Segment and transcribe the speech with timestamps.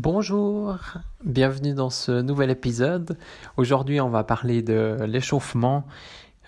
[0.00, 0.76] Bonjour,
[1.24, 3.18] bienvenue dans ce nouvel épisode.
[3.56, 5.88] Aujourd'hui, on va parler de l'échauffement.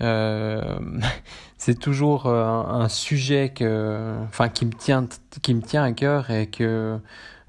[0.00, 0.78] Euh,
[1.59, 7.00] c'est toujours euh, un, sujet qui me tient, à cœur et que,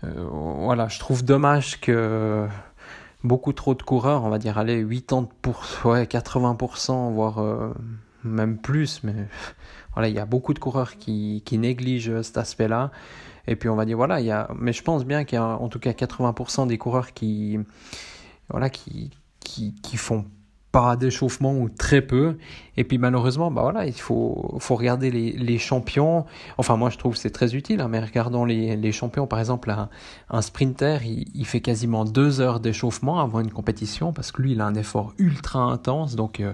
[0.04, 2.48] euh, voilà, je trouve dommage que
[3.24, 5.28] beaucoup trop de coureurs, on va dire, allez, 80%,
[5.86, 7.74] ouais, 80%, voire
[8.24, 9.28] même plus, mais
[9.98, 12.90] il y a beaucoup de coureurs qui négligent cet aspect-là.
[13.48, 15.40] Et puis on va dire, voilà, il y a, mais je pense bien qu'il y
[15.40, 17.60] a en tout cas 80% des coureurs qui,
[18.50, 20.26] voilà, qui, qui, qui font
[20.72, 22.38] pas d'échauffement ou très peu.
[22.78, 26.26] Et puis malheureusement, bah voilà, il faut, faut regarder les, les champions.
[26.58, 29.28] Enfin, moi je trouve c'est très utile, hein, mais regardons les, les champions.
[29.28, 29.74] Par exemple,
[30.30, 34.54] un, sprinter, il, il, fait quasiment deux heures d'échauffement avant une compétition parce que lui,
[34.54, 36.16] il a un effort ultra intense.
[36.16, 36.54] Donc euh,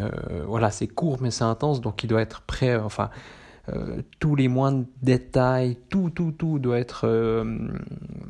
[0.00, 0.10] euh,
[0.46, 1.80] voilà, c'est court, mais c'est intense.
[1.80, 2.76] Donc il doit être prêt.
[2.76, 3.10] Enfin,
[3.74, 7.68] euh, tous les moindres détails, tout, tout, tout doit être, euh,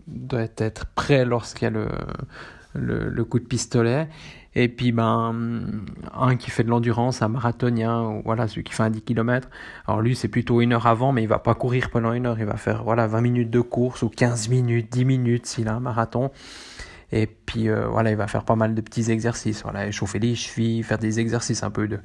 [0.06, 1.89] doit être prêt lorsqu'il y a le,
[2.75, 4.08] le, coup de pistolet.
[4.55, 5.34] Et puis, ben,
[6.14, 9.48] un qui fait de l'endurance, un marathonien, voilà, celui qui fait un 10 km.
[9.86, 12.39] Alors lui, c'est plutôt une heure avant, mais il va pas courir pendant une heure.
[12.39, 15.75] Il va faire, voilà, 20 minutes de course ou 15 minutes, 10 minutes s'il a
[15.75, 16.30] un marathon.
[17.12, 20.34] Et puis euh, voilà, il va faire pas mal de petits exercices, voilà, échauffer les
[20.34, 22.01] chevilles, faire des exercices un peu de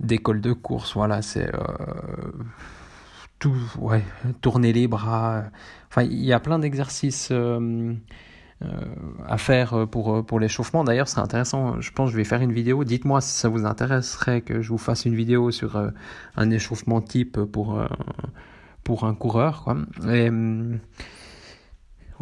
[0.00, 1.60] d'école de course, voilà, c'est euh,
[3.38, 4.04] tout, ouais,
[4.42, 5.44] tourner les bras.
[5.88, 7.94] Enfin, il y a plein d'exercices euh,
[9.26, 10.84] à faire pour pour l'échauffement.
[10.84, 11.80] D'ailleurs, c'est intéressant.
[11.80, 12.84] Je pense que je vais faire une vidéo.
[12.84, 15.82] Dites-moi si ça vous intéresserait que je vous fasse une vidéo sur
[16.36, 17.82] un échauffement type pour
[18.84, 19.74] pour un coureur.
[20.08, 20.30] Et,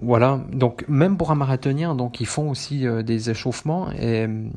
[0.03, 3.93] voilà, donc même pour un marathonien, donc ils font aussi euh, des échauffements.
[3.93, 4.49] Et euh,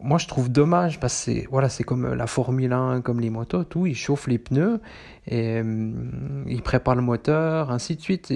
[0.00, 3.64] moi je trouve dommage parce que c'est voilà, comme la Formule 1, comme les motos,
[3.64, 4.80] tout, ils chauffent les pneus
[5.26, 5.92] et euh,
[6.46, 8.32] ils préparent le moteur, ainsi de suite.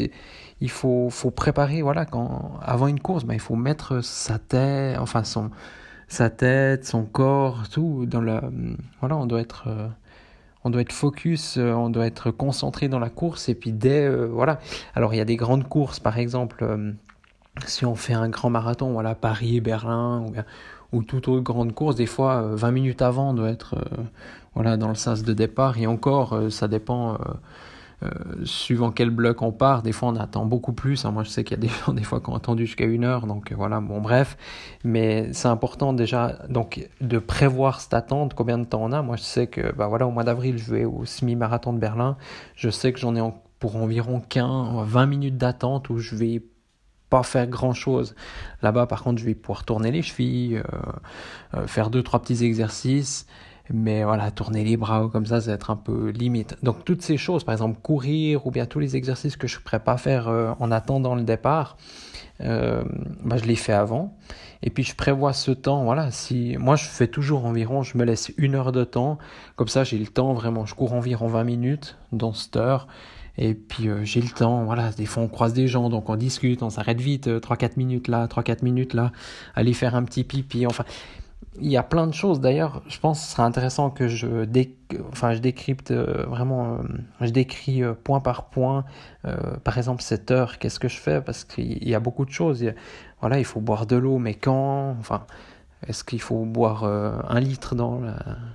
[0.60, 4.98] Il faut faut préparer voilà quand avant une course, ben, il faut mettre sa tête,
[4.98, 5.50] enfin son
[6.08, 8.42] sa tête, son corps, tout dans la
[9.00, 9.68] voilà, on doit être
[10.66, 14.04] on doit être focus, euh, on doit être concentré dans la course et puis dès
[14.04, 14.58] euh, voilà.
[14.96, 16.90] Alors il y a des grandes courses par exemple euh,
[17.66, 20.34] si on fait un grand marathon voilà Paris, Berlin ou
[20.92, 23.76] ou toute autre grande course des fois 20 minutes avant on doit être
[24.54, 27.18] voilà dans le sas de départ et encore ça dépend
[28.44, 31.04] suivant quel bloc on part, des fois on attend beaucoup plus.
[31.04, 31.12] Hein.
[31.12, 33.04] Moi je sais qu'il y a des gens des fois qui ont attendu jusqu'à une
[33.04, 34.36] heure, donc euh, voilà, bon bref.
[34.84, 39.02] Mais c'est important déjà donc de prévoir cette attente, combien de temps on a.
[39.02, 42.16] Moi je sais que bah voilà au mois d'avril je vais au semi-marathon de Berlin.
[42.54, 43.22] Je sais que j'en ai
[43.58, 46.42] pour environ 15, 20 minutes d'attente où je vais
[47.08, 48.14] pas faire grand chose.
[48.62, 50.60] Là-bas, par contre, je vais pouvoir tourner les chevilles,
[51.54, 53.26] euh, faire deux, trois petits exercices
[53.72, 56.56] mais voilà, tourner les bras comme ça, ça va être un peu limite.
[56.62, 59.62] Donc toutes ces choses, par exemple courir ou bien tous les exercices que je ne
[59.62, 61.76] pourrais pas faire euh, en attendant le départ,
[62.40, 62.84] euh,
[63.24, 64.16] bah, je les fais avant.
[64.62, 68.04] Et puis je prévois ce temps, voilà, si moi je fais toujours environ, je me
[68.04, 69.18] laisse une heure de temps,
[69.56, 72.86] comme ça j'ai le temps vraiment, je cours environ 20 minutes dans cette heure.
[73.38, 76.16] Et puis euh, j'ai le temps, voilà, des fois on croise des gens, donc on
[76.16, 79.12] discute, on s'arrête vite, 3-4 minutes là, 3-4 minutes là,
[79.54, 80.84] aller faire un petit pipi, enfin,
[81.60, 82.40] il y a plein de choses.
[82.40, 84.76] D'ailleurs je pense que ce serait intéressant que je dé...
[85.10, 86.78] enfin je décrypte euh, vraiment euh,
[87.20, 88.84] je décris euh, point par point
[89.64, 92.64] par exemple cette heure qu'est-ce que je fais parce qu'il y a beaucoup de choses.
[93.20, 95.26] Voilà il faut boire de l'eau mais quand enfin
[95.86, 98.00] est-ce qu'il faut boire euh, un litre dans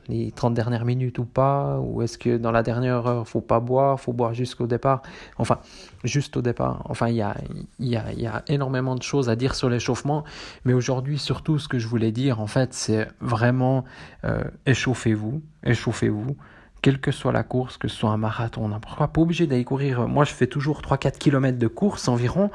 [0.07, 1.79] les 30 dernières minutes ou pas?
[1.79, 5.01] Ou est-ce que dans la dernière heure, faut pas boire, faut boire jusqu'au départ?
[5.37, 5.59] Enfin,
[6.03, 6.81] juste au départ.
[6.89, 7.35] Enfin, il y a,
[7.79, 10.23] y, a, y a énormément de choses à dire sur l'échauffement.
[10.65, 13.85] Mais aujourd'hui, surtout, ce que je voulais dire, en fait, c'est vraiment
[14.23, 16.35] euh, échauffez-vous, échauffez-vous
[16.81, 19.63] quelle que soit la course, que ce soit un marathon, n'importe quoi, pas obligé d'aller
[19.63, 20.07] courir.
[20.07, 22.49] Moi, je fais toujours 3-4 km de course environ,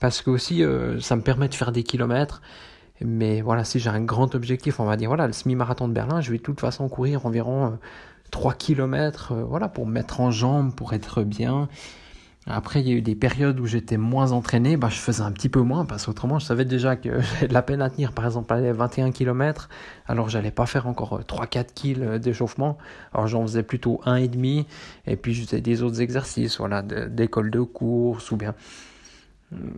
[0.00, 2.42] parce que aussi, euh, ça me permet de faire des kilomètres.
[3.00, 6.20] Mais voilà, si j'ai un grand objectif, on va dire, voilà, le semi-marathon de Berlin,
[6.20, 7.78] je vais de toute façon courir environ
[8.30, 11.68] 3 euh, km, euh, voilà, pour me mettre en jambes, pour être bien.
[12.50, 15.30] Après, il y a eu des périodes où j'étais moins entraîné, bah, je faisais un
[15.30, 18.12] petit peu moins, parce qu'autrement, je savais déjà que j'avais de la peine à tenir,
[18.12, 19.68] par exemple, à 21 km,
[20.06, 22.78] alors j'allais pas faire encore 3-4 euh, kg d'échauffement,
[23.12, 24.64] alors j'en faisais plutôt 1,5,
[25.06, 28.54] et puis je faisais des autres exercices, voilà, d'école de course, ou bien,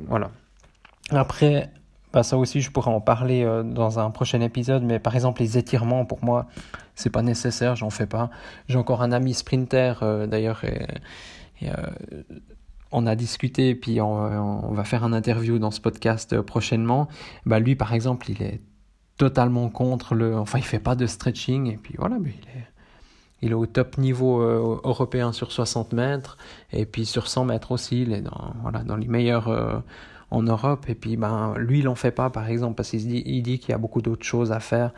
[0.06, 0.30] voilà.
[1.10, 1.70] Après,
[2.12, 5.42] bah ça aussi, je pourrais en parler euh, dans un prochain épisode, mais par exemple,
[5.42, 6.46] les étirements, pour moi,
[6.96, 8.30] c'est pas nécessaire, j'en fais pas.
[8.68, 10.62] J'ai encore un ami sprinter, euh, d'ailleurs,
[11.62, 11.72] euh,
[12.90, 17.06] on a discuté, puis on, va faire un interview dans ce podcast prochainement.
[17.46, 18.60] Bah lui, par exemple, il est
[19.16, 20.36] totalement contre le.
[20.36, 22.64] Enfin, il fait pas de stretching, et puis voilà, mais il est.
[23.42, 26.36] Il est au top niveau européen sur 60 mètres
[26.74, 28.02] et puis sur 100 mètres aussi.
[28.02, 29.82] Il est dans, voilà, dans les meilleurs
[30.30, 30.86] en Europe.
[30.88, 33.58] Et puis, ben, lui, il n'en fait pas, par exemple, parce qu'il dit, il dit
[33.58, 34.92] qu'il y a beaucoup d'autres choses à faire.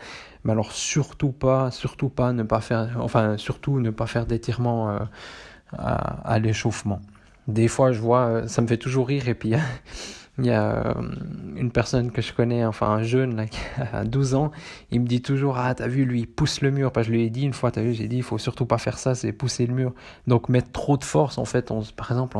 [0.44, 4.90] Mais alors, surtout pas, surtout pas ne pas faire, enfin, surtout ne pas faire d'étirement
[4.90, 4.98] euh,
[5.72, 7.00] à, à l'échauffement.
[7.48, 9.28] Des fois, je vois, euh, ça me fait toujours rire.
[9.28, 9.54] Et puis,
[10.38, 10.94] il y a euh,
[11.56, 13.60] une personne que je connais, enfin un jeune là, qui
[13.92, 14.50] a 12 ans,
[14.90, 16.90] il me dit toujours Ah, t'as vu, lui, il pousse le mur.
[16.90, 18.64] Parce que je lui ai dit une fois, t'as vu, j'ai dit Il faut surtout
[18.64, 19.92] pas faire ça, c'est pousser le mur.
[20.26, 22.38] Donc, mettre trop de force, en fait, on, par exemple,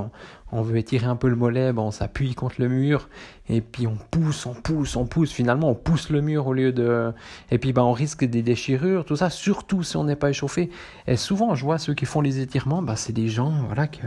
[0.53, 3.11] on, veut étirer un peu le mollet, ben, on s'appuie contre le mur,
[3.51, 5.31] et puis on pousse, on pousse, on pousse.
[5.31, 7.13] Finalement, on pousse le mur au lieu de.
[7.51, 10.71] Et puis, ben, on risque des déchirures, tout ça, surtout si on n'est pas échauffé.
[11.07, 14.01] Et souvent, je vois ceux qui font les étirements, ben, c'est des gens voilà, qui,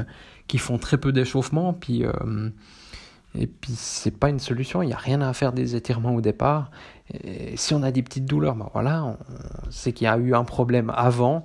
[0.48, 2.04] qui font très peu d'échauffement, puis.
[2.04, 2.50] Euh,
[3.38, 6.22] et puis, c'est pas une solution, il n'y a rien à faire des étirements au
[6.22, 6.72] départ.
[7.24, 9.18] Et si on a des petites douleurs, ben voilà,
[9.70, 11.44] c'est qu'il y a eu un problème avant.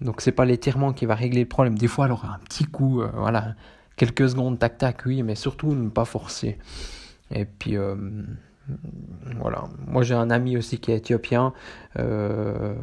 [0.00, 1.76] Donc, c'est pas l'étirement qui va régler le problème.
[1.76, 3.54] Des fois, alors, un petit coup, euh, voilà,
[3.96, 6.58] quelques secondes, tac, tac, oui, mais surtout ne pas forcer.
[7.34, 7.96] Et puis, euh,
[9.40, 9.64] voilà.
[9.86, 11.52] Moi, j'ai un ami aussi qui est éthiopien,
[11.98, 12.74] euh,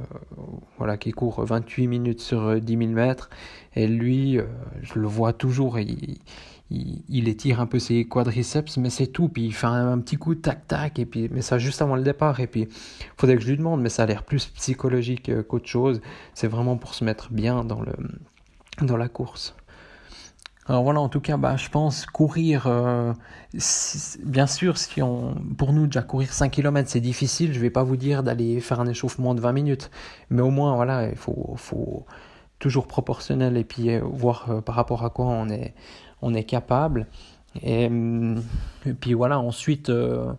[0.77, 3.29] voilà, qui court 28 minutes sur 10 000 mètres.
[3.75, 4.39] Et lui,
[4.81, 5.77] je le vois toujours,
[6.71, 9.27] il, étire un peu ses quadriceps, mais c'est tout.
[9.29, 12.03] Puis il fait un, petit coup tac tac, et puis mais ça juste avant le
[12.03, 12.39] départ.
[12.39, 12.67] Et puis
[13.17, 16.01] faudrait que je lui demande, mais ça a l'air plus psychologique euh, qu'autre chose.
[16.33, 17.93] C'est vraiment pour se mettre bien dans le
[18.81, 19.55] dans la course.
[20.67, 23.11] Alors voilà, en tout cas, bah, je pense courir, euh,
[24.23, 27.81] bien sûr, si on, pour nous déjà courir 5 km c'est difficile, je vais pas
[27.81, 29.89] vous dire d'aller faire un échauffement de 20 minutes,
[30.29, 32.05] mais au moins voilà, il faut, faut
[32.59, 35.73] toujours proportionnel et puis euh, voir par rapport à quoi on est,
[36.21, 37.07] on est capable.
[37.63, 37.89] Et,
[38.99, 40.31] puis voilà, ensuite, euh,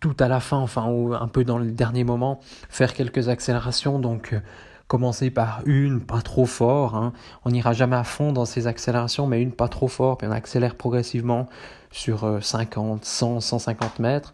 [0.00, 3.98] tout à la fin, enfin, ou un peu dans le dernier moment, faire quelques accélérations.
[3.98, 4.40] Donc, euh,
[4.86, 6.96] commencer par une, pas trop fort.
[6.96, 7.12] Hein.
[7.44, 10.32] On n'ira jamais à fond dans ces accélérations, mais une pas trop fort, puis on
[10.32, 11.48] accélère progressivement
[11.90, 14.32] sur 50, 100, 150 mètres.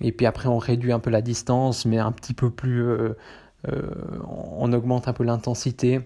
[0.00, 2.82] Et puis après, on réduit un peu la distance, mais un petit peu plus.
[2.82, 3.14] Euh,
[4.58, 6.00] on augmente un peu l'intensité.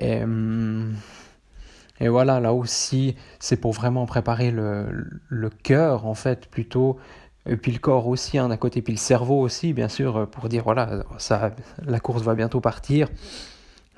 [0.00, 0.94] Hum,
[2.02, 6.98] et voilà, là aussi, c'est pour vraiment préparer le, cœur, en fait, plutôt.
[7.46, 10.48] Et puis le corps aussi, hein, d'un côté, puis le cerveau aussi, bien sûr, pour
[10.48, 11.52] dire, voilà, ça,
[11.84, 13.08] la course va bientôt partir.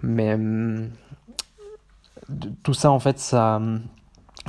[0.02, 0.90] Mais hum,
[2.62, 3.62] tout ça, en fait, ça,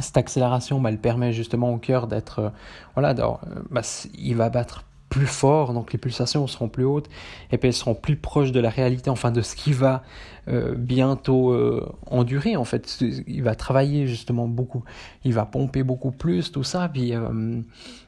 [0.01, 2.51] cette accélération, bah, elle permet justement au cœur d'être,
[2.93, 3.81] voilà, bah,
[4.15, 4.83] il va battre
[5.15, 7.07] plus fort, donc les pulsations seront plus hautes,
[7.49, 10.03] et puis elles seront plus proches de la réalité, enfin de ce qui va
[10.49, 12.99] euh, bientôt euh, endurer, en fait.
[13.25, 14.83] Il va travailler justement beaucoup,
[15.23, 17.61] il va pomper beaucoup plus, tout ça, puis, euh,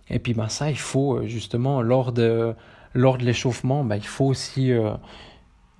[0.09, 2.53] et puis ben, ça, il faut justement, lors de,
[2.93, 4.73] lors de l'échauffement, ben, il faut aussi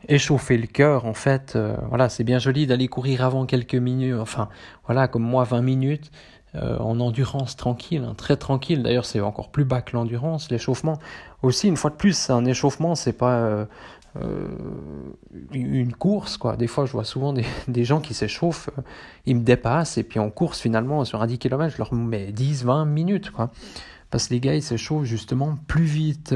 [0.07, 1.57] échauffer le cœur, en fait.
[1.89, 4.47] voilà, c'est bien joli d'aller courir avant quelques minutes, enfin,
[4.85, 6.09] voilà, comme moi, 20 minutes,
[6.55, 8.81] euh, en endurance tranquille, hein, très tranquille.
[8.81, 10.97] D'ailleurs, c'est encore plus bas que l'endurance, l'échauffement.
[11.43, 13.65] Aussi, une fois de plus, un échauffement, c'est pas euh,
[14.21, 14.47] euh,
[15.51, 16.55] une course, quoi.
[16.55, 18.69] Des fois, je vois souvent des, des gens qui s'échauffent,
[19.25, 22.31] ils me dépassent, et puis en course, finalement, sur un 10 km, je leur mets
[22.31, 23.51] 10, 20 minutes, quoi.
[24.09, 26.33] Parce que les gars, ils s'échauffent justement plus vite.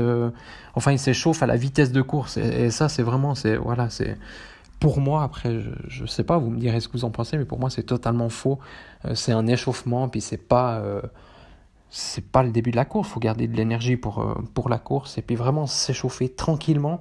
[0.76, 2.36] enfin, ils s'échauffent à la vitesse de course.
[2.36, 4.18] Et, et ça, c'est vraiment, c'est voilà, c'est
[4.82, 7.38] pour moi, après, je ne sais pas, vous me direz ce que vous en pensez,
[7.38, 8.58] mais pour moi, c'est totalement faux.
[9.06, 11.04] Euh, c'est un échauffement, puis c'est pas, euh,
[11.92, 13.08] c'est pas le début de la course.
[13.10, 17.00] Il faut garder de l'énergie pour, euh, pour la course, et puis vraiment s'échauffer tranquillement.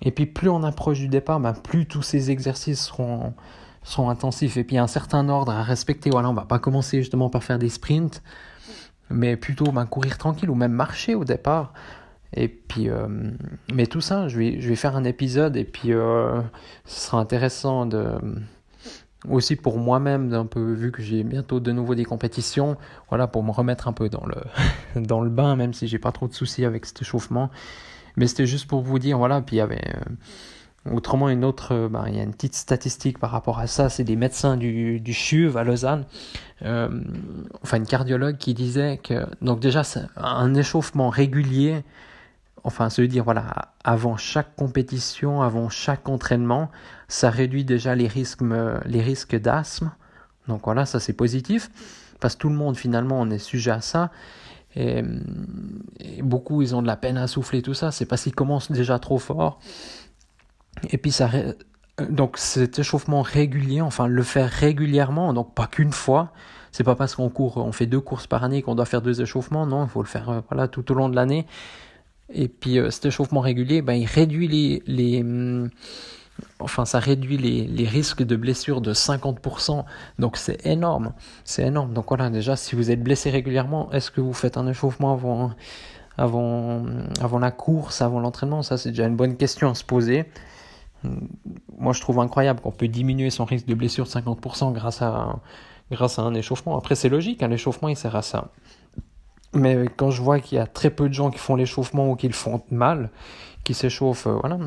[0.00, 3.34] Et puis, plus on approche du départ, ben, plus tous ces exercices seront,
[3.98, 4.56] intensifs.
[4.56, 6.08] Et puis, il y a un certain ordre à respecter.
[6.08, 8.22] Voilà, on va pas commencer justement par faire des sprints,
[9.10, 11.74] mais plutôt ben, courir tranquille ou même marcher au départ.
[12.34, 13.08] Et puis, euh,
[13.72, 16.40] mais tout ça, je vais, je vais faire un épisode et puis euh,
[16.84, 18.06] ce sera intéressant de
[19.28, 22.78] aussi pour moi-même d'un peu vu que j'ai bientôt de nouveau des compétitions,
[23.10, 24.36] voilà pour me remettre un peu dans le
[25.02, 27.50] dans le bain même si j'ai pas trop de soucis avec cet échauffement.
[28.16, 31.88] Mais c'était juste pour vous dire voilà puis il y avait euh, autrement une autre
[31.88, 35.00] ben, il y a une petite statistique par rapport à ça, c'est des médecins du
[35.00, 36.06] du CHUV à Lausanne.
[36.62, 39.82] enfin une cardiologue qui disait que donc déjà
[40.16, 41.82] un échauffement régulier
[42.64, 46.70] enfin se dire voilà avant chaque compétition avant chaque entraînement
[47.08, 48.42] ça réduit déjà les risques
[48.84, 49.92] les risques d'asthme
[50.48, 51.70] donc voilà ça c'est positif
[52.20, 54.10] parce que tout le monde finalement on est sujet à ça
[54.76, 55.02] Et,
[56.22, 57.90] beaucoup, ils ont de la peine à souffler, tout ça.
[57.90, 59.58] C'est parce qu'ils commencent déjà trop fort.
[60.90, 61.28] Et puis, ça,
[62.08, 66.32] donc cet échauffement régulier, enfin le faire régulièrement, donc pas qu'une fois.
[66.72, 69.20] C'est pas parce qu'on court, on fait deux courses par année qu'on doit faire deux
[69.20, 69.66] échauffements.
[69.66, 71.46] Non, il faut le faire euh, voilà tout au long de l'année.
[72.32, 75.70] Et puis euh, cet échauffement régulier, ben, il réduit les, les hum,
[76.58, 79.84] enfin ça réduit les, les, risques de blessure de 50%.
[80.18, 81.12] Donc c'est énorme,
[81.44, 81.92] c'est énorme.
[81.92, 85.50] Donc voilà, déjà si vous êtes blessé régulièrement, est-ce que vous faites un échauffement avant,
[86.16, 86.84] avant,
[87.20, 88.62] avant la course, avant l'entraînement?
[88.62, 90.26] Ça c'est déjà une bonne question à se poser.
[91.78, 95.40] Moi je trouve incroyable qu'on peut diminuer son risque de blessure de 50% grâce à,
[95.90, 96.76] grâce à un échauffement.
[96.78, 98.50] Après c'est logique, un échauffement il sert à ça.
[99.52, 102.16] Mais quand je vois qu'il y a très peu de gens qui font l'échauffement ou
[102.16, 103.10] qui le font mal,
[103.64, 104.58] qui s'échauffent, euh, voilà,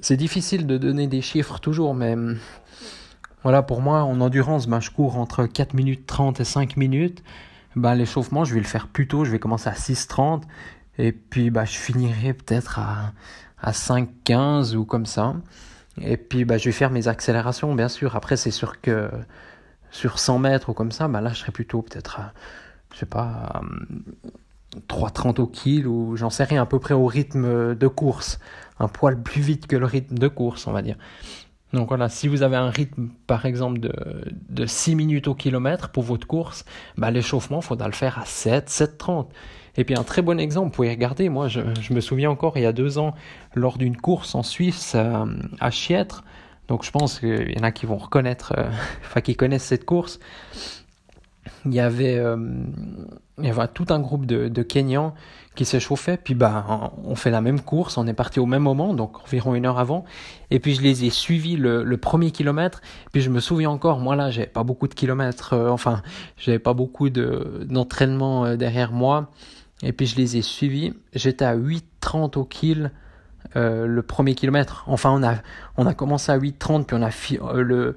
[0.00, 2.16] c'est difficile de donner des chiffres toujours, mais
[3.42, 7.22] voilà, pour moi, en endurance, ben, je cours entre 4 minutes 30 et 5 minutes.
[7.74, 10.42] Ben, l'échauffement, je vais le faire plus tôt, je vais commencer à 6.30
[10.98, 13.12] et puis ben, je finirai peut-être à,
[13.60, 15.34] à 5.15 ou comme ça.
[16.00, 18.14] Et puis ben, je vais faire mes accélérations, bien sûr.
[18.14, 19.10] Après, c'est sûr que
[19.90, 22.32] sur 100 mètres ou comme ça, ben, là, je serai plutôt peut-être à
[22.92, 23.62] je sais pas,
[24.88, 28.38] 3,30 au kill ou j'en sais rien, à peu près au rythme de course.
[28.78, 30.96] Un poil plus vite que le rythme de course, on va dire.
[31.72, 33.92] Donc voilà, si vous avez un rythme par exemple de,
[34.50, 36.64] de 6 minutes au kilomètre pour votre course,
[36.98, 39.28] bah, l'échauffement, il faudra le faire à 7, 7,30.
[39.76, 41.60] Et puis un très bon exemple, vous pouvez regarder, moi je,
[41.92, 43.14] me souviens encore il y a deux ans,
[43.54, 45.24] lors d'une course en Suisse à,
[45.60, 46.24] à Chiètre,
[46.68, 48.70] donc je pense qu'il y en a qui vont reconnaître, euh,
[49.04, 50.20] enfin qui connaissent cette course,
[51.64, 52.36] il y avait, euh,
[53.38, 55.14] il y avait tout un groupe de, de Kenyans
[55.54, 56.16] qui s'échauffaient.
[56.16, 59.54] Puis bah, on fait la même course, on est parti au même moment, donc environ
[59.54, 60.04] une heure avant.
[60.50, 62.80] Et puis je les ai suivis le, le premier kilomètre.
[63.12, 66.02] Puis je me souviens encore, moi là, j'avais pas beaucoup de kilomètres, euh, enfin,
[66.36, 69.30] j'avais pas beaucoup de d'entraînement euh, derrière moi.
[69.82, 70.94] Et puis je les ai suivis.
[71.14, 72.90] J'étais à 8,30 au kill.
[73.54, 74.84] le premier kilomètre.
[74.86, 75.34] Enfin, on a,
[75.76, 77.10] on a commencé à 8,30, puis on a
[77.62, 77.96] le,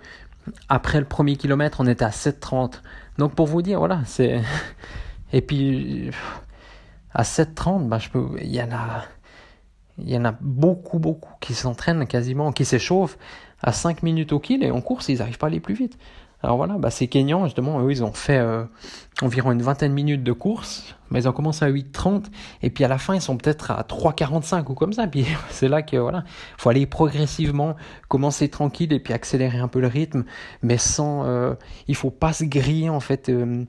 [0.70, 2.82] après le premier kilomètre, on était à 7,30.
[3.18, 4.42] Donc pour vous dire, voilà, c'est...
[5.34, 6.12] Et puis,
[7.14, 8.28] à 7h30, bah, je peux...
[8.42, 9.04] il, y en a...
[9.98, 13.18] il y en a beaucoup, beaucoup qui s'entraînent quasiment, qui s'échauffent
[13.62, 15.98] à 5 minutes au kill et en course, ils n'arrivent pas à aller plus vite.
[16.46, 18.66] Alors voilà, bah, ces Kenyans, justement, eux, ils ont fait euh,
[19.24, 22.26] environ une vingtaine de minutes de course, mais ils ont commencé à 8h30,
[22.62, 25.08] et puis à la fin, ils sont peut-être à 3h45 ou comme ça.
[25.08, 26.24] Puis c'est là que, voilà,
[26.60, 27.76] faut aller progressivement,
[28.10, 30.24] commencer tranquille et puis accélérer un peu le rythme,
[30.62, 31.26] mais sans.
[31.26, 31.56] Euh,
[31.88, 33.30] il faut pas se griller, en fait.
[33.30, 33.66] Euh,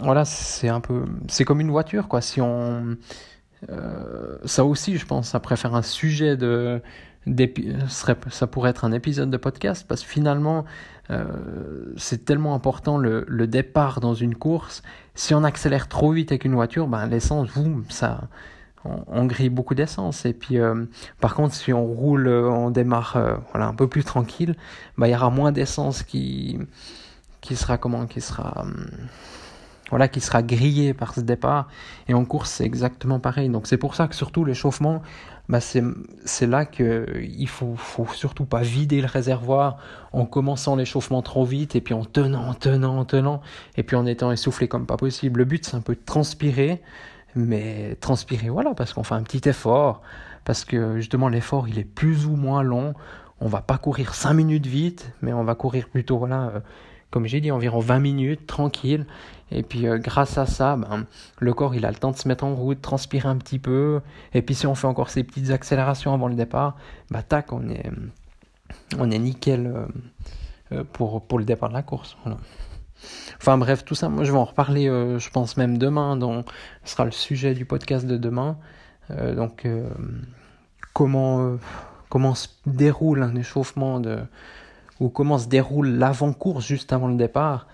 [0.00, 1.06] voilà, c'est un peu.
[1.26, 2.20] C'est comme une voiture, quoi.
[2.20, 2.96] Si on.
[3.70, 6.80] Euh, ça aussi, je pense, ça préfère un sujet de
[7.90, 10.64] ça pourrait être un épisode de podcast parce que finalement
[11.10, 11.26] euh,
[11.98, 14.82] c'est tellement important le, départ dans une course.
[15.14, 18.28] Si on accélère trop vite avec une voiture, ben, l'essence, vous, ça,
[18.84, 20.24] on, grille beaucoup d'essence.
[20.24, 20.86] Et puis, euh,
[21.20, 23.18] par contre, si on roule, on démarre
[23.50, 24.54] voilà, un peu plus tranquille,
[24.96, 26.58] ben, il y aura moins d'essence qui,
[27.42, 28.64] qui sera comment, qui sera
[29.90, 31.68] voilà, qui sera grillé par ce départ.
[32.08, 33.48] Et en course, c'est exactement pareil.
[33.48, 35.02] Donc c'est pour ça que surtout l'échauffement,
[35.48, 39.78] bah c'est là qu'il faut, faut surtout pas vider le réservoir
[40.12, 43.40] en commençant l'échauffement trop vite et puis en tenant, en tenant, en tenant,
[43.76, 45.38] et puis en étant essoufflé comme pas possible.
[45.38, 46.82] Le but, c'est un peu de transpirer,
[47.34, 50.02] mais transpirer, voilà, parce qu'on fait un petit effort,
[50.44, 52.94] parce que justement l'effort, il est plus ou moins long.
[53.40, 56.60] On va pas courir 5 minutes vite, mais on va courir plutôt, voilà, euh,
[57.10, 59.06] comme j'ai dit, environ 20 minutes, tranquille.
[59.50, 61.06] Et puis euh, grâce à ça, ben,
[61.38, 64.00] le corps il a le temps de se mettre en route, transpirer un petit peu.
[64.34, 66.76] Et puis si on fait encore ces petites accélérations avant le départ,
[67.10, 67.90] bah tac, on est,
[68.98, 69.86] on est nickel euh,
[70.72, 72.16] euh, pour, pour le départ de la course.
[73.38, 76.46] Enfin bref, tout ça, moi je vais en reparler, je pense même demain, donc
[76.82, 78.58] ce sera le sujet du podcast de demain.
[79.08, 79.68] donc
[80.94, 81.56] comment,
[82.08, 84.18] comment se déroule un échauffement de,
[84.98, 87.68] ou comment se déroule l'avant-course juste avant le départ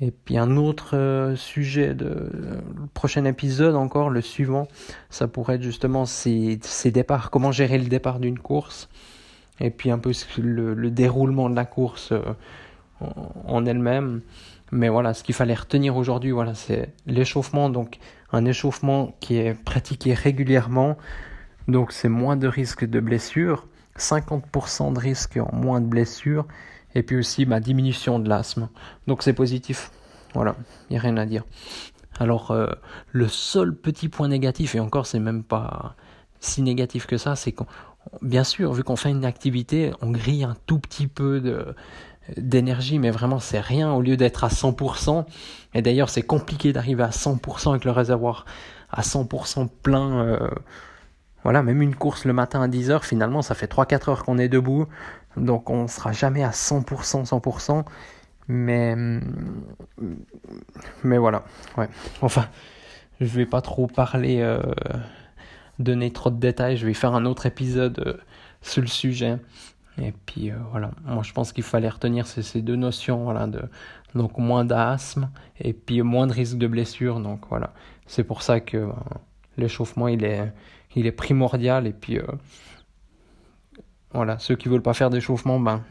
[0.00, 4.68] et puis un autre euh, sujet de le prochain épisode encore, le suivant,
[5.08, 8.88] ça pourrait être justement ces, ces départs, comment gérer le départ d'une course,
[9.58, 12.20] et puis un peu le, le déroulement de la course euh,
[13.00, 14.20] en, elle-même.
[14.70, 17.98] Mais voilà, ce qu'il fallait retenir aujourd'hui, voilà, c'est l'échauffement, donc
[18.32, 20.98] un échauffement qui est pratiqué régulièrement,
[21.68, 23.66] donc c'est moins de risque de blessure,
[23.98, 26.46] 50% de risque en moins de blessures,
[26.96, 28.68] et puis aussi ma diminution de l'asthme.
[29.06, 29.90] Donc c'est positif.
[30.34, 30.56] Voilà,
[30.88, 31.44] il n'y a rien à dire.
[32.18, 32.68] Alors euh,
[33.12, 35.94] le seul petit point négatif, et encore c'est même pas
[36.40, 37.66] si négatif que ça, c'est qu'on
[38.22, 41.74] bien sûr, vu qu'on fait une activité, on grille un tout petit peu de,
[42.38, 45.26] d'énergie, mais vraiment c'est rien au lieu d'être à 100%.
[45.74, 48.46] Et d'ailleurs c'est compliqué d'arriver à 100% avec le réservoir
[48.90, 50.20] à 100% plein.
[50.20, 50.48] Euh,
[51.42, 54.48] voilà, même une course le matin à 10h, finalement ça fait 3-4 heures qu'on est
[54.48, 54.86] debout,
[55.36, 57.84] donc on sera jamais à 100%, 100%.
[58.48, 58.94] Mais,
[61.02, 61.44] mais voilà,
[61.76, 61.88] ouais.
[62.22, 62.46] Enfin,
[63.20, 64.60] je vais pas trop parler, euh,
[65.78, 66.76] donner trop de détails.
[66.76, 68.14] Je vais faire un autre épisode euh,
[68.62, 69.38] sur le sujet.
[70.00, 73.46] Et puis euh, voilà, moi je pense qu'il fallait retenir ces, ces, deux notions, voilà,
[73.46, 73.62] de
[74.14, 77.18] donc moins d'asthme et puis moins de risque de blessure.
[77.18, 77.72] Donc voilà,
[78.06, 78.90] c'est pour ça que
[79.56, 80.52] l'échauffement il est,
[80.94, 81.86] il est primordial.
[81.86, 82.20] Et puis
[84.16, 85.82] voilà, ceux qui veulent pas faire d'échauffement, ben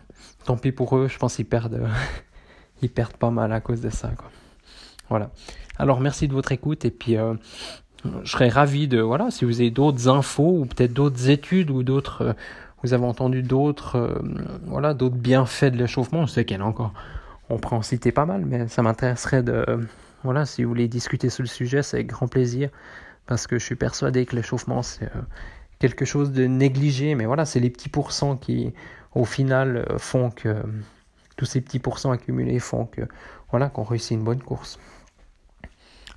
[0.46, 1.08] tant pis pour eux.
[1.08, 1.88] Je pense qu'ils perdent,
[2.82, 4.10] ils perdent pas mal à cause de ça.
[5.10, 5.30] Voilà.
[5.78, 7.36] Alors merci de votre écoute et puis euh,
[8.24, 11.84] je serais ravi de voilà si vous avez d'autres infos ou peut-être d'autres études ou
[11.84, 12.34] d'autres euh,
[12.82, 14.20] vous avez entendu d'autres euh,
[14.66, 16.26] voilà d'autres bienfaits de l'échauffement.
[16.26, 16.94] Je sais qu'il y en a encore.
[17.50, 19.88] On pourrait en citer pas mal, mais ça m'intéresserait de
[20.24, 22.70] voilà si vous voulez discuter sur le sujet, c'est avec grand plaisir
[23.28, 25.12] parce que je suis persuadé que l'échauffement c'est
[25.80, 28.74] quelque chose de négligé, mais voilà c'est les petits pourcents qui
[29.14, 30.64] au final font que
[31.38, 33.02] tous ces petits pourcents accumulés font que
[33.52, 34.80] voilà qu'on réussit une bonne course.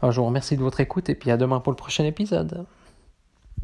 [0.00, 2.66] Alors je vous remercie de votre écoute et puis à demain pour le prochain épisode.